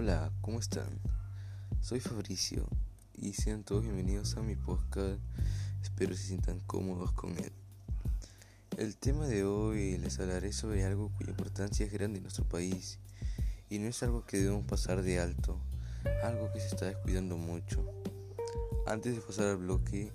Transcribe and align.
Hola, 0.00 0.30
¿cómo 0.42 0.60
están? 0.60 1.00
Soy 1.80 1.98
Fabricio 1.98 2.68
y 3.14 3.32
sean 3.32 3.64
todos 3.64 3.82
bienvenidos 3.82 4.36
a 4.36 4.42
mi 4.42 4.54
podcast. 4.54 5.18
Espero 5.82 6.14
se 6.14 6.22
sientan 6.22 6.60
cómodos 6.60 7.10
con 7.10 7.36
él. 7.36 7.50
El 8.76 8.96
tema 8.96 9.26
de 9.26 9.42
hoy 9.42 9.98
les 9.98 10.20
hablaré 10.20 10.52
sobre 10.52 10.84
algo 10.84 11.10
cuya 11.16 11.30
importancia 11.30 11.84
es 11.84 11.92
grande 11.92 12.18
en 12.18 12.22
nuestro 12.22 12.44
país 12.44 13.00
y 13.70 13.80
no 13.80 13.88
es 13.88 14.00
algo 14.04 14.24
que 14.24 14.38
debemos 14.38 14.64
pasar 14.66 15.02
de 15.02 15.18
alto, 15.18 15.58
algo 16.22 16.52
que 16.52 16.60
se 16.60 16.68
está 16.68 16.86
descuidando 16.86 17.36
mucho. 17.36 17.84
Antes 18.86 19.16
de 19.16 19.20
pasar 19.20 19.46
al 19.46 19.56
bloque, 19.56 20.12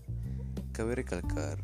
cabe 0.71 0.95
recalcar 0.95 1.61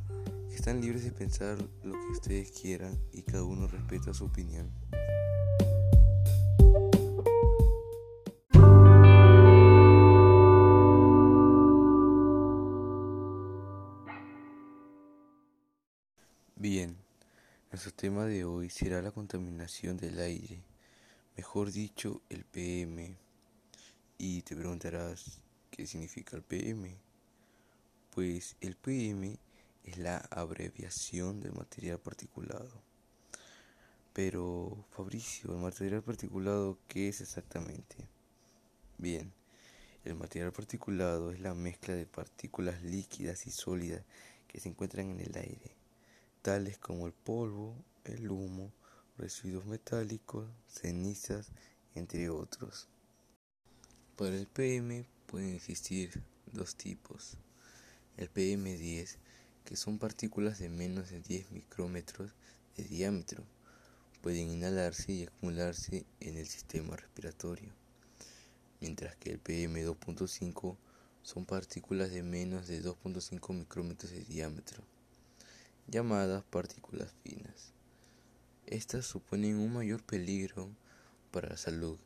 que 0.49 0.55
están 0.55 0.81
libres 0.81 1.05
de 1.05 1.13
pensar 1.13 1.57
lo 1.85 1.93
que 1.93 2.11
ustedes 2.11 2.51
quieran 2.51 2.99
y 3.13 3.21
cada 3.21 3.45
uno 3.45 3.65
respeta 3.67 4.13
su 4.13 4.25
opinión. 4.25 4.69
Tema 17.99 18.23
de 18.23 18.45
hoy 18.45 18.69
será 18.69 19.01
la 19.01 19.11
contaminación 19.11 19.97
del 19.97 20.21
aire, 20.21 20.63
mejor 21.35 21.69
dicho, 21.69 22.21
el 22.29 22.45
PM. 22.45 23.17
Y 24.17 24.41
te 24.43 24.55
preguntarás, 24.55 25.41
¿qué 25.69 25.85
significa 25.85 26.37
el 26.37 26.43
PM? 26.43 26.95
Pues 28.15 28.55
el 28.61 28.77
PM 28.77 29.37
es 29.83 29.97
la 29.97 30.19
abreviación 30.31 31.41
del 31.41 31.51
material 31.51 31.99
particulado. 31.99 32.71
Pero, 34.13 34.85
Fabricio, 34.91 35.51
¿el 35.51 35.59
material 35.59 36.01
particulado 36.01 36.77
qué 36.87 37.09
es 37.09 37.19
exactamente? 37.19 37.97
Bien, 38.97 39.33
el 40.05 40.15
material 40.15 40.53
particulado 40.53 41.33
es 41.33 41.41
la 41.41 41.53
mezcla 41.53 41.95
de 41.95 42.05
partículas 42.05 42.81
líquidas 42.81 43.45
y 43.45 43.51
sólidas 43.51 44.05
que 44.47 44.61
se 44.61 44.69
encuentran 44.69 45.09
en 45.09 45.19
el 45.19 45.37
aire 45.37 45.79
tales 46.41 46.77
como 46.77 47.05
el 47.05 47.13
polvo, 47.13 47.75
el 48.05 48.29
humo, 48.29 48.71
residuos 49.17 49.65
metálicos, 49.65 50.47
cenizas, 50.67 51.51
entre 51.95 52.29
otros. 52.29 52.87
Para 54.15 54.35
el 54.35 54.47
PM 54.47 55.05
pueden 55.25 55.55
existir 55.55 56.23
dos 56.51 56.75
tipos. 56.75 57.37
El 58.17 58.31
PM10, 58.33 59.17
que 59.65 59.75
son 59.75 59.99
partículas 59.99 60.59
de 60.59 60.69
menos 60.69 61.09
de 61.09 61.21
10 61.21 61.51
micrómetros 61.51 62.31
de 62.75 62.83
diámetro, 62.83 63.43
pueden 64.21 64.49
inhalarse 64.49 65.11
y 65.11 65.23
acumularse 65.23 66.05
en 66.19 66.37
el 66.37 66.47
sistema 66.47 66.95
respiratorio, 66.95 67.71
mientras 68.81 69.15
que 69.15 69.31
el 69.31 69.43
PM2.5 69.43 70.77
son 71.21 71.45
partículas 71.45 72.11
de 72.11 72.23
menos 72.23 72.67
de 72.67 72.83
2.5 72.83 73.53
micrómetros 73.53 74.11
de 74.11 74.23
diámetro 74.25 74.83
llamadas 75.89 76.43
partículas 76.43 77.11
finas. 77.23 77.73
Estas 78.71 79.07
suponen 79.07 79.57
un 79.57 79.73
mayor 79.73 80.03
peligro 80.03 80.69
para 81.31 81.49
la 81.49 81.57
salud, 81.57 81.97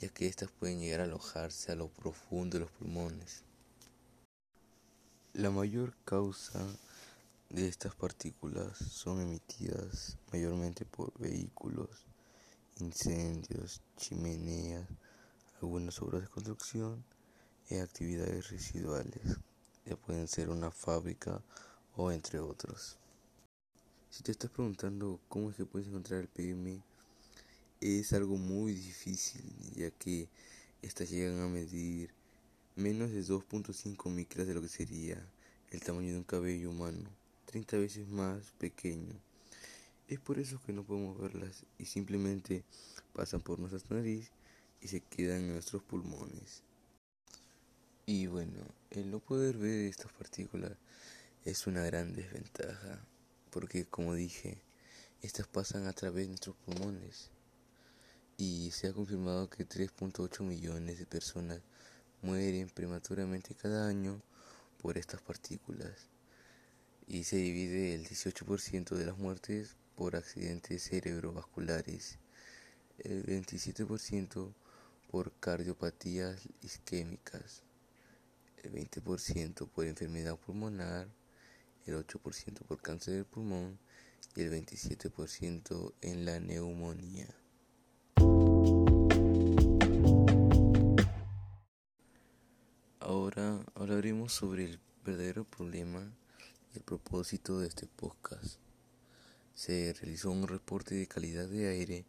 ya 0.00 0.08
que 0.08 0.26
estas 0.26 0.50
pueden 0.50 0.80
llegar 0.80 0.98
a 0.98 1.04
alojarse 1.04 1.70
a 1.70 1.76
lo 1.76 1.86
profundo 1.86 2.58
de 2.58 2.64
los 2.64 2.72
pulmones. 2.72 3.44
La 5.34 5.52
mayor 5.52 5.94
causa 6.04 6.66
de 7.48 7.68
estas 7.68 7.94
partículas 7.94 8.76
son 8.76 9.20
emitidas 9.20 10.18
mayormente 10.32 10.84
por 10.84 11.16
vehículos, 11.16 12.04
incendios, 12.80 13.80
chimeneas, 13.96 14.88
algunas 15.62 16.02
obras 16.02 16.22
de 16.22 16.28
construcción 16.28 17.04
y 17.68 17.76
actividades 17.76 18.50
residuales, 18.50 19.38
ya 19.86 19.94
pueden 19.94 20.26
ser 20.26 20.50
una 20.50 20.72
fábrica 20.72 21.40
o 21.94 22.10
entre 22.10 22.40
otros. 22.40 22.99
Si 24.10 24.24
te 24.24 24.32
estás 24.32 24.50
preguntando 24.50 25.20
cómo 25.28 25.50
es 25.50 25.56
que 25.56 25.64
puedes 25.64 25.86
encontrar 25.86 26.20
el 26.20 26.26
PM, 26.26 26.82
es 27.80 28.12
algo 28.12 28.36
muy 28.36 28.74
difícil, 28.74 29.44
ya 29.76 29.92
que 29.92 30.28
estas 30.82 31.10
llegan 31.10 31.38
a 31.38 31.46
medir 31.46 32.10
menos 32.74 33.12
de 33.12 33.22
2.5 33.22 34.10
micras 34.10 34.48
de 34.48 34.54
lo 34.54 34.62
que 34.62 34.68
sería 34.68 35.24
el 35.70 35.80
tamaño 35.80 36.10
de 36.10 36.18
un 36.18 36.24
cabello 36.24 36.70
humano, 36.70 37.08
30 37.46 37.76
veces 37.76 38.08
más 38.08 38.50
pequeño. 38.58 39.14
Es 40.08 40.18
por 40.18 40.40
eso 40.40 40.60
que 40.66 40.72
no 40.72 40.82
podemos 40.82 41.16
verlas 41.16 41.64
y 41.78 41.84
simplemente 41.84 42.64
pasan 43.12 43.40
por 43.40 43.60
nuestra 43.60 43.96
nariz 43.96 44.32
y 44.80 44.88
se 44.88 45.02
quedan 45.02 45.42
en 45.42 45.52
nuestros 45.52 45.84
pulmones. 45.84 46.64
Y 48.06 48.26
bueno, 48.26 48.58
el 48.90 49.08
no 49.08 49.20
poder 49.20 49.56
ver 49.56 49.84
estas 49.84 50.12
partículas 50.12 50.72
es 51.44 51.68
una 51.68 51.84
gran 51.84 52.12
desventaja 52.12 53.06
porque 53.50 53.84
como 53.84 54.14
dije, 54.14 54.62
estas 55.22 55.46
pasan 55.46 55.86
a 55.86 55.92
través 55.92 56.24
de 56.24 56.28
nuestros 56.28 56.56
pulmones. 56.56 57.30
Y 58.38 58.70
se 58.70 58.88
ha 58.88 58.92
confirmado 58.92 59.50
que 59.50 59.68
3.8 59.68 60.42
millones 60.42 60.98
de 60.98 61.06
personas 61.06 61.60
mueren 62.22 62.70
prematuramente 62.70 63.54
cada 63.54 63.86
año 63.86 64.22
por 64.80 64.96
estas 64.96 65.20
partículas. 65.20 66.08
Y 67.06 67.24
se 67.24 67.36
divide 67.36 67.94
el 67.94 68.06
18% 68.06 68.96
de 68.96 69.04
las 69.04 69.18
muertes 69.18 69.76
por 69.96 70.16
accidentes 70.16 70.84
cerebrovasculares, 70.84 72.18
el 72.98 73.26
27% 73.26 74.54
por 75.10 75.32
cardiopatías 75.40 76.48
isquémicas, 76.62 77.62
el 78.62 78.72
20% 78.72 79.68
por 79.68 79.84
enfermedad 79.86 80.38
pulmonar, 80.38 81.08
el 81.90 82.06
8% 82.06 82.62
por 82.66 82.80
cáncer 82.80 83.14
del 83.14 83.24
pulmón 83.24 83.78
y 84.36 84.42
el 84.42 84.52
27% 84.52 85.94
en 86.00 86.24
la 86.24 86.38
neumonía. 86.38 87.28
Ahora 93.00 93.64
hablaremos 93.74 94.32
sobre 94.32 94.66
el 94.66 94.80
verdadero 95.04 95.44
problema 95.44 96.12
y 96.72 96.78
el 96.78 96.84
propósito 96.84 97.58
de 97.58 97.68
este 97.68 97.86
podcast. 97.86 98.58
Se 99.54 99.92
realizó 99.92 100.30
un 100.30 100.46
reporte 100.46 100.94
de 100.94 101.08
calidad 101.08 101.48
de 101.48 101.68
aire 101.68 102.04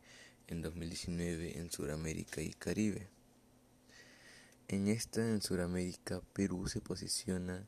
en 0.47 0.61
2019 0.61 1.57
en 1.57 1.71
Sudamérica 1.71 2.41
y 2.41 2.51
Caribe. 2.53 3.09
En 4.67 4.87
esta, 4.87 5.27
en 5.27 5.41
Sudamérica, 5.41 6.21
Perú 6.33 6.67
se 6.67 6.81
posiciona 6.81 7.67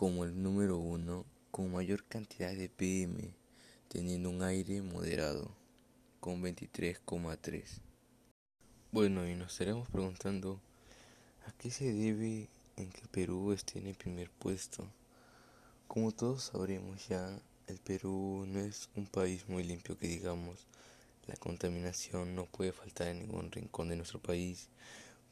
como 0.00 0.24
el 0.24 0.42
número 0.42 0.78
uno 0.78 1.26
con 1.50 1.70
mayor 1.72 2.04
cantidad 2.04 2.54
de 2.54 2.70
PM, 2.70 3.34
teniendo 3.88 4.30
un 4.30 4.42
aire 4.42 4.80
moderado, 4.80 5.54
con 6.20 6.42
23,3. 6.42 7.82
Bueno, 8.92 9.28
y 9.28 9.34
nos 9.34 9.52
estaremos 9.52 9.90
preguntando 9.90 10.58
a 11.46 11.52
qué 11.58 11.70
se 11.70 11.92
debe 11.92 12.48
en 12.76 12.88
que 12.88 13.08
Perú 13.08 13.52
esté 13.52 13.78
en 13.78 13.88
el 13.88 13.94
primer 13.94 14.30
puesto. 14.30 14.90
Como 15.86 16.12
todos 16.12 16.44
sabremos 16.44 17.06
ya, 17.06 17.38
el 17.66 17.76
Perú 17.76 18.46
no 18.48 18.58
es 18.58 18.88
un 18.96 19.06
país 19.06 19.50
muy 19.50 19.64
limpio 19.64 19.98
que 19.98 20.08
digamos. 20.08 20.66
La 21.26 21.36
contaminación 21.36 22.34
no 22.34 22.46
puede 22.46 22.72
faltar 22.72 23.08
en 23.08 23.18
ningún 23.18 23.52
rincón 23.52 23.90
de 23.90 23.96
nuestro 23.96 24.18
país. 24.18 24.70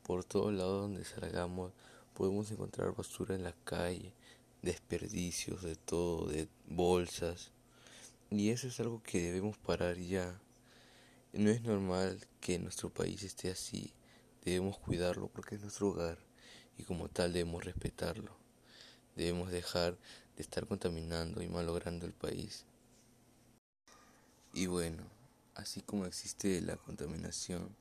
Por 0.02 0.24
todos 0.24 0.52
lados 0.52 0.82
donde 0.82 1.06
salgamos 1.06 1.72
podemos 2.12 2.50
encontrar 2.50 2.94
basura 2.96 3.36
en 3.36 3.44
la 3.44 3.54
calle, 3.64 4.12
desperdicios 4.62 5.62
de 5.62 5.76
todo, 5.76 6.26
de 6.26 6.48
bolsas. 6.66 7.52
Y 8.30 8.50
eso 8.50 8.68
es 8.68 8.78
algo 8.80 9.02
que 9.02 9.20
debemos 9.22 9.56
parar 9.58 9.96
ya. 9.96 10.40
No 11.32 11.50
es 11.50 11.62
normal 11.62 12.26
que 12.40 12.58
nuestro 12.58 12.90
país 12.90 13.22
esté 13.22 13.50
así. 13.50 13.92
Debemos 14.44 14.78
cuidarlo 14.78 15.28
porque 15.28 15.56
es 15.56 15.62
nuestro 15.62 15.88
hogar 15.88 16.18
y 16.76 16.84
como 16.84 17.08
tal 17.08 17.32
debemos 17.32 17.64
respetarlo. 17.64 18.32
Debemos 19.16 19.50
dejar 19.50 19.98
de 20.36 20.42
estar 20.42 20.66
contaminando 20.66 21.42
y 21.42 21.48
malogrando 21.48 22.06
el 22.06 22.12
país. 22.12 22.64
Y 24.54 24.66
bueno, 24.66 25.02
así 25.54 25.82
como 25.82 26.06
existe 26.06 26.60
la 26.60 26.76
contaminación, 26.76 27.74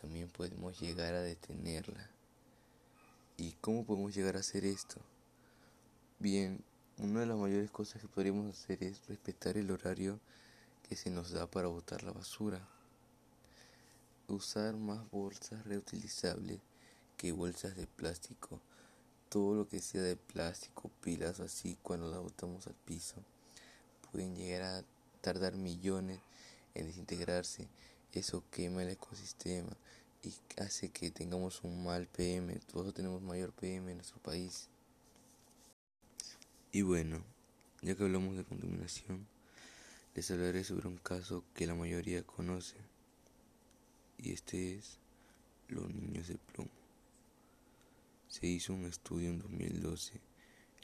también 0.00 0.28
podemos 0.28 0.80
llegar 0.80 1.14
a 1.14 1.22
detenerla. 1.22 2.10
¿Y 3.36 3.52
cómo 3.60 3.84
podemos 3.84 4.14
llegar 4.14 4.36
a 4.36 4.40
hacer 4.40 4.64
esto? 4.64 5.00
Bien, 6.20 6.64
una 6.96 7.20
de 7.20 7.26
las 7.26 7.36
mayores 7.36 7.70
cosas 7.70 8.02
que 8.02 8.08
podríamos 8.08 8.50
hacer 8.50 8.82
es 8.82 9.06
respetar 9.06 9.56
el 9.56 9.70
horario 9.70 10.18
que 10.88 10.96
se 10.96 11.10
nos 11.10 11.30
da 11.30 11.48
para 11.48 11.68
botar 11.68 12.02
la 12.02 12.10
basura. 12.10 12.60
Usar 14.26 14.74
más 14.74 15.08
bolsas 15.12 15.64
reutilizables 15.64 16.58
que 17.16 17.30
bolsas 17.30 17.76
de 17.76 17.86
plástico. 17.86 18.60
Todo 19.28 19.54
lo 19.54 19.68
que 19.68 19.80
sea 19.80 20.02
de 20.02 20.16
plástico, 20.16 20.90
pilas 21.02 21.38
así, 21.38 21.78
cuando 21.84 22.10
las 22.10 22.20
botamos 22.20 22.66
al 22.66 22.74
piso, 22.74 23.22
pueden 24.10 24.34
llegar 24.34 24.62
a 24.62 24.84
tardar 25.20 25.54
millones 25.54 26.18
en 26.74 26.86
desintegrarse. 26.86 27.68
Eso 28.12 28.42
quema 28.50 28.82
el 28.82 28.88
ecosistema 28.88 29.76
y 30.24 30.34
hace 30.60 30.88
que 30.88 31.12
tengamos 31.12 31.62
un 31.62 31.84
mal 31.84 32.08
PM. 32.08 32.58
Todos 32.72 32.92
tenemos 32.92 33.22
mayor 33.22 33.52
PM 33.52 33.92
en 33.92 33.98
nuestro 33.98 34.18
país. 34.18 34.68
Y 36.70 36.82
bueno, 36.82 37.24
ya 37.80 37.94
que 37.94 38.02
hablamos 38.02 38.36
de 38.36 38.44
contaminación, 38.44 39.26
les 40.14 40.30
hablaré 40.30 40.64
sobre 40.64 40.86
un 40.86 40.98
caso 40.98 41.42
que 41.54 41.66
la 41.66 41.74
mayoría 41.74 42.22
conoce. 42.24 42.76
Y 44.18 44.32
este 44.32 44.74
es 44.74 44.98
los 45.68 45.88
niños 45.88 46.28
de 46.28 46.36
plomo. 46.36 46.70
Se 48.28 48.46
hizo 48.46 48.74
un 48.74 48.84
estudio 48.84 49.30
en 49.30 49.38
2012, 49.38 50.20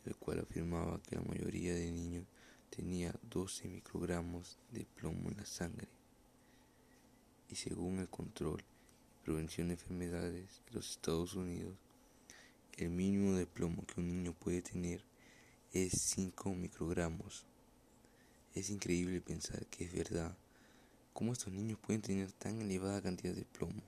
el 0.07 0.17
cual 0.17 0.41
afirmaba 0.41 1.03
que 1.03 1.17
la 1.17 1.23
mayoría 1.23 1.75
de 1.75 1.91
niños 1.91 2.25
tenía 2.71 3.15
12 3.31 3.69
microgramos 3.69 4.59
de 4.73 4.87
plomo 4.87 5.29
en 5.29 5.37
la 5.37 5.45
sangre. 5.45 5.89
Y 7.51 7.57
según 7.57 7.99
el 7.99 8.09
control 8.09 8.63
y 8.63 9.25
prevención 9.25 9.69
de 9.69 9.75
enfermedades 9.75 10.63
de 10.67 10.73
los 10.73 10.93
Estados 10.93 11.35
Unidos, 11.35 11.77
el 12.79 12.89
mínimo 12.89 13.35
de 13.35 13.47
plomo 13.47 13.85
que 13.85 14.01
un 14.01 14.09
niño 14.09 14.33
puede 14.33 14.63
tener 14.63 15.05
es 15.75 15.93
5 16.03 16.55
microgramos. 16.55 17.45
Es 18.55 18.71
increíble 18.71 19.21
pensar 19.21 19.67
que 19.67 19.85
es 19.85 19.93
verdad. 19.93 20.37
¿Cómo 21.13 21.33
estos 21.33 21.53
niños 21.53 21.81
pueden 21.85 22.01
tener 22.01 22.31
tan 22.31 22.63
elevada 22.63 23.03
cantidad 23.03 23.35
de 23.35 23.45
plomo? 23.45 23.83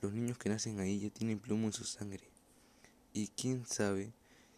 Los 0.00 0.14
niños 0.14 0.38
que 0.38 0.48
nacen 0.48 0.80
ahí 0.80 1.00
ya 1.00 1.10
tienen 1.10 1.40
plomo 1.40 1.66
en 1.66 1.74
su 1.74 1.84
sangre. 1.84 2.24
Y 3.12 3.28
quién 3.28 3.66
sabe 3.66 4.14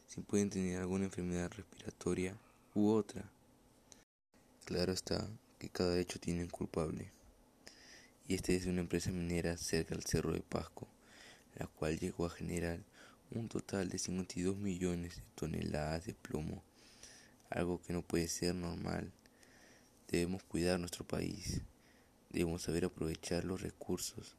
si 0.06 0.20
pueden 0.20 0.48
tener 0.48 0.78
alguna 0.78 1.06
enfermedad 1.06 1.50
respiratoria 1.50 2.38
u 2.76 2.90
otra. 2.90 3.28
Claro 4.66 4.92
está 4.92 5.28
que 5.58 5.68
cada 5.68 5.98
hecho 5.98 6.20
tiene 6.20 6.44
un 6.44 6.50
culpable. 6.50 7.10
Y 8.28 8.36
este 8.36 8.54
es 8.54 8.66
una 8.66 8.82
empresa 8.82 9.10
minera 9.10 9.56
cerca 9.56 9.96
del 9.96 10.04
Cerro 10.04 10.32
de 10.32 10.42
Pasco, 10.42 10.86
la 11.56 11.66
cual 11.66 11.98
llegó 11.98 12.24
a 12.24 12.30
generar 12.30 12.84
un 13.30 13.48
total 13.48 13.88
de 13.88 13.98
52 13.98 14.56
millones 14.56 15.16
de 15.16 15.22
toneladas 15.34 16.06
de 16.06 16.14
plomo, 16.14 16.62
algo 17.50 17.80
que 17.82 17.92
no 17.92 18.02
puede 18.02 18.28
ser 18.28 18.54
normal. 18.54 19.12
Debemos 20.08 20.42
cuidar 20.44 20.78
nuestro 20.78 21.06
país, 21.06 21.62
debemos 22.30 22.62
saber 22.62 22.84
aprovechar 22.84 23.44
los 23.44 23.60
recursos, 23.60 24.36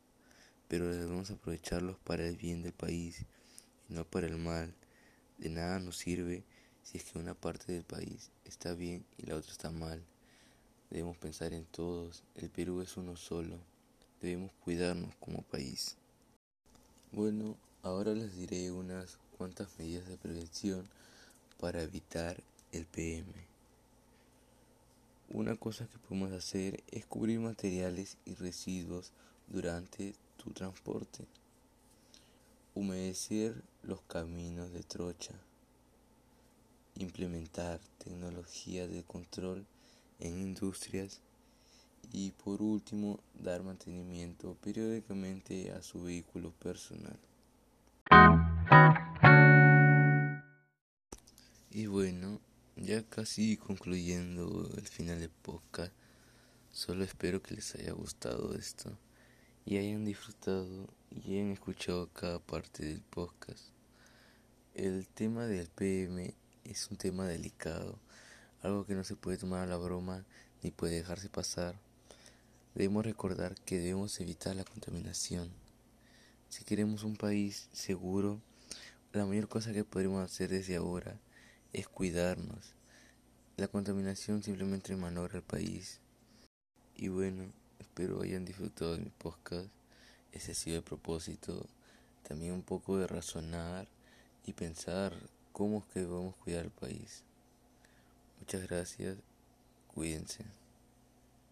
pero 0.68 0.88
debemos 0.88 1.30
aprovecharlos 1.32 1.98
para 2.00 2.26
el 2.26 2.38
bien 2.38 2.64
del 2.64 2.74
país 2.74 3.26
y 3.90 3.94
no 3.94 4.06
para 4.06 4.28
el 4.28 4.38
mal. 4.38 4.74
De 5.38 5.50
nada 5.50 5.80
nos 5.80 5.98
sirve 5.98 6.44
si 6.84 6.98
es 6.98 7.04
que 7.04 7.20
una 7.20 7.34
parte 7.34 7.72
del 7.74 7.84
país 7.84 8.32
está 8.46 8.74
bien 8.74 9.06
y 9.18 9.26
la 9.26 9.36
otra 9.36 9.52
está 9.52 9.72
mal. 9.72 10.04
Debemos 10.90 11.18
pensar 11.18 11.54
en 11.54 11.66
todos, 11.66 12.24
el 12.36 12.50
Perú 12.50 12.82
es 12.82 12.96
uno 12.96 13.18
solo, 13.18 13.60
debemos 14.22 14.52
cuidarnos 14.64 15.14
como 15.18 15.42
país. 15.42 15.98
Bueno, 17.12 17.58
ahora 17.88 18.14
les 18.14 18.36
diré 18.36 18.70
unas 18.70 19.18
cuantas 19.38 19.70
medidas 19.80 20.08
de 20.10 20.18
prevención 20.18 20.90
para 21.58 21.82
evitar 21.82 22.44
el 22.74 22.86
PM. 22.86 23.32
Una 25.30 25.56
cosa 25.56 25.88
que 25.88 25.98
podemos 25.98 26.34
hacer 26.34 26.84
es 26.92 27.06
cubrir 27.06 27.40
materiales 27.40 28.18
y 28.26 28.34
residuos 28.36 29.14
durante 29.48 30.16
tu 30.36 30.52
transporte. 30.52 31.26
Humedecer 32.76 33.64
los 33.84 34.02
caminos 34.02 34.74
de 34.74 34.84
trocha. 34.84 35.34
Implementar 36.96 37.80
tecnología 38.00 38.86
de 38.88 39.04
control 39.04 39.66
en 40.20 40.38
industrias 40.42 41.22
y 42.12 42.32
por 42.32 42.62
último 42.62 43.22
dar 43.34 43.64
mantenimiento 43.64 44.58
periódicamente 44.62 45.72
a 45.72 45.82
su 45.82 46.04
vehículo 46.04 46.52
personal. 46.52 47.18
Y 51.70 51.88
bueno, 51.88 52.40
ya 52.76 53.04
casi 53.04 53.58
concluyendo 53.58 54.70
el 54.76 54.88
final 54.88 55.20
del 55.20 55.30
podcast, 55.30 55.94
solo 56.72 57.04
espero 57.04 57.42
que 57.42 57.56
les 57.56 57.76
haya 57.76 57.92
gustado 57.92 58.56
esto 58.56 58.98
y 59.66 59.78
hayan 59.78 60.06
disfrutado 60.06 60.88
y 61.12 61.36
hayan 61.36 61.52
escuchado 61.52 62.10
cada 62.14 62.40
parte 62.40 62.86
del 62.86 63.02
podcast. 63.02 63.66
El 64.74 65.08
tema 65.08 65.46
del 65.46 65.68
PM 65.68 66.34
es 66.64 66.90
un 66.90 66.98
tema 66.98 67.26
delicado 67.26 68.00
algo 68.62 68.86
que 68.86 68.96
no 68.96 69.04
se 69.04 69.16
puede 69.16 69.38
tomar 69.38 69.62
a 69.62 69.68
la 69.68 69.78
broma 69.78 70.26
ni 70.64 70.72
puede 70.72 70.96
dejarse 70.96 71.30
pasar. 71.30 71.80
Debemos 72.76 73.06
recordar 73.06 73.56
que 73.62 73.78
debemos 73.78 74.20
evitar 74.20 74.56
la 74.56 74.64
contaminación. 74.64 75.52
Si 76.50 76.64
queremos 76.64 77.04
un 77.04 77.16
país 77.16 77.68
seguro, 77.74 78.42
la 79.14 79.26
mayor 79.26 79.48
cosa 79.48 79.74
que 79.74 79.84
podremos 79.84 80.24
hacer 80.24 80.50
desde 80.50 80.78
ahora 80.78 81.20
es 81.74 81.88
cuidarnos. 81.88 82.74
La 83.58 83.68
contaminación 83.68 84.44
simplemente 84.44 84.96
manogra 84.96 85.38
el 85.38 85.44
país. 85.44 86.00
Y 86.96 87.10
bueno, 87.10 87.52
espero 87.80 88.22
hayan 88.22 88.46
disfrutado 88.46 88.94
de 88.94 89.04
mi 89.04 89.10
podcast. 89.10 89.68
Ese 90.32 90.52
ha 90.52 90.56
sido 90.56 90.78
el 90.78 90.84
propósito. 90.84 91.66
También 92.28 92.54
un 92.54 92.64
poco 92.64 92.98
de 92.98 93.08
razonar 93.08 93.88
y 94.46 94.54
pensar 94.54 95.14
cómo 95.52 95.80
es 95.80 95.86
que 95.94 96.00
debemos 96.02 96.36
cuidar 96.36 96.66
el 96.66 96.72
país. 96.72 97.24
Muchas 98.40 98.62
gracias. 98.68 99.18
Cuídense. 99.88 100.46